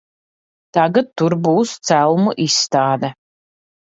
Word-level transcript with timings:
Tagad 0.77 1.11
tur 1.21 1.35
būs 1.47 1.75
celmu 1.89 2.35
izstāde. 2.47 3.15